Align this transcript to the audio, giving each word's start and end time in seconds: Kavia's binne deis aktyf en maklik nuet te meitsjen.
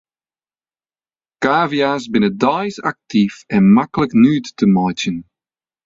Kavia's 1.45 2.03
binne 2.15 2.31
deis 2.45 2.75
aktyf 2.93 3.35
en 3.57 3.63
maklik 3.75 4.13
nuet 4.21 4.47
te 4.57 4.65
meitsjen. 4.75 5.17